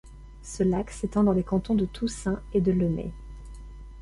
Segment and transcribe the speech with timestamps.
[0.41, 3.11] Ce lac s’étend dans les cantons de Toussaint et de Lemay.